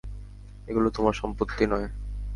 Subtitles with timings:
[0.67, 1.87] এগুলো তোমার সম্পত্তি নয়।